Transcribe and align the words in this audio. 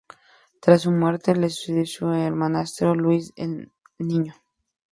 Tras 0.59 0.81
su 0.81 0.91
muerte 0.91 1.35
le 1.35 1.47
sucedió 1.51 1.85
su 1.85 2.11
hermanastro 2.11 2.95
Luis 2.95 3.31
el 3.35 3.71
Niño 3.99 4.33